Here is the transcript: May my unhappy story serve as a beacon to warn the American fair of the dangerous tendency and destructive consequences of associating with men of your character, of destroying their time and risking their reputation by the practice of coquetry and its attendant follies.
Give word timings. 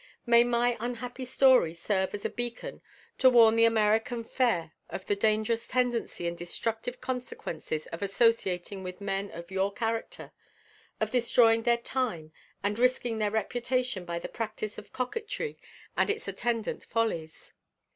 May 0.25 0.43
my 0.43 0.77
unhappy 0.79 1.25
story 1.25 1.75
serve 1.75 2.15
as 2.15 2.25
a 2.25 2.29
beacon 2.31 2.81
to 3.19 3.29
warn 3.29 3.55
the 3.55 3.65
American 3.65 4.23
fair 4.23 4.71
of 4.89 5.05
the 5.05 5.15
dangerous 5.15 5.67
tendency 5.67 6.27
and 6.27 6.35
destructive 6.35 6.99
consequences 7.01 7.85
of 7.85 8.01
associating 8.01 8.81
with 8.81 8.99
men 8.99 9.29
of 9.29 9.51
your 9.51 9.71
character, 9.71 10.31
of 10.99 11.11
destroying 11.11 11.61
their 11.61 11.77
time 11.77 12.33
and 12.63 12.79
risking 12.79 13.19
their 13.19 13.29
reputation 13.29 14.03
by 14.03 14.17
the 14.17 14.27
practice 14.27 14.79
of 14.79 14.91
coquetry 14.91 15.59
and 15.95 16.09
its 16.09 16.27
attendant 16.27 16.83
follies. 16.83 17.53